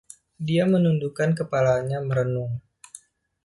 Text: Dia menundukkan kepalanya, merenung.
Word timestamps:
Dia 0.47 0.63
menundukkan 0.73 1.29
kepalanya, 1.39 1.97
merenung. 2.07 2.51